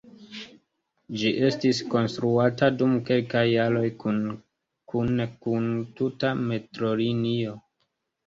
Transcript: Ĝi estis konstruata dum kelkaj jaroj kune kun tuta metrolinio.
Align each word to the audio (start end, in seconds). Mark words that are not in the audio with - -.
Ĝi 1.23 1.31
estis 1.47 1.81
konstruata 1.89 2.69
dum 2.79 2.95
kelkaj 3.09 3.43
jaroj 3.49 3.85
kune 4.87 5.27
kun 5.45 5.67
tuta 5.99 6.35
metrolinio. 6.49 7.55